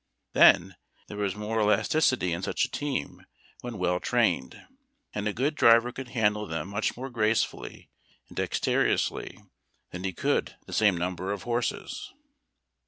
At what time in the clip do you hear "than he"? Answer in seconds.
9.91-10.11